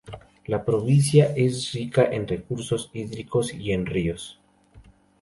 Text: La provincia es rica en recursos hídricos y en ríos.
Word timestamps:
La 0.47 0.65
provincia 0.65 1.25
es 1.37 1.73
rica 1.73 2.03
en 2.05 2.27
recursos 2.27 2.89
hídricos 2.91 3.53
y 3.53 3.71
en 3.71 3.85
ríos. 3.85 4.41